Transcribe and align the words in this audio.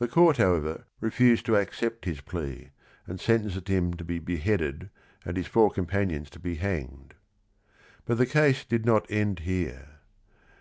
The 0.00 0.08
court, 0.08 0.38
however, 0.38 0.88
refused 1.00 1.46
to 1.46 1.54
accept 1.54 2.04
his 2.04 2.20
plea, 2.20 2.70
and 3.06 3.20
sentenced 3.20 3.68
him 3.68 3.94
to 3.94 4.02
be 4.02 4.18
beheaded 4.18 4.90
and 5.24 5.36
his 5.36 5.46
four 5.46 5.70
companions 5.70 6.28
to 6.30 6.40
be 6.40 6.56
hanged. 6.56 7.14
But 8.04 8.18
the 8.18 8.26
case 8.26 8.64
did 8.64 8.84
not 8.84 9.06
end 9.08 9.38
here. 9.46 10.00